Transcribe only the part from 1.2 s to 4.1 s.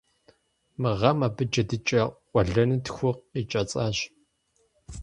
абы джэдыкӀэ къуэлэну тху къикӀэцӀащ.